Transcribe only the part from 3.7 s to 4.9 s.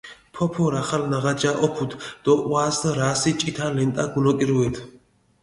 ლენტა გუნოკირუედჷ.